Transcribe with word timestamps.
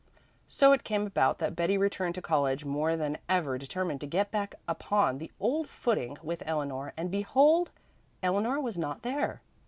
So 0.47 0.71
it 0.71 0.83
came 0.83 1.05
about 1.05 1.37
that 1.37 1.55
Betty 1.55 1.77
returned 1.77 2.15
to 2.15 2.23
college 2.23 2.65
more 2.65 2.97
than 2.97 3.19
ever 3.29 3.59
determined 3.59 4.01
to 4.01 4.07
get 4.07 4.31
back 4.31 4.55
upon 4.67 5.19
the 5.19 5.31
old 5.39 5.69
footing 5.69 6.17
with 6.23 6.41
Eleanor, 6.47 6.91
and 6.97 7.11
behold, 7.11 7.69
Eleanor 8.23 8.59
was 8.59 8.79
not 8.79 9.03
there! 9.03 9.41